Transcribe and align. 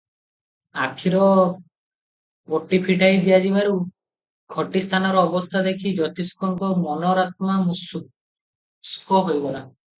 ଆଖିର 0.85 1.19
ପଟି 2.53 2.79
ଫିଟାଇ 2.87 3.21
ଦିଆଯିବାରୁ 3.27 3.75
ଖଟି 4.57 4.83
ସ୍ଥାନର 4.87 5.27
ଅବସ୍ଥା 5.29 5.63
ଦେଖି 5.69 5.95
ଜ୍ୟୋତିଷଙ୍କ 6.01 6.73
ଅନ୍ତରାତ୍ମା 6.97 7.61
ଶୁଷ୍କ 7.85 9.23
ହୋଇଗଲା। 9.31 9.67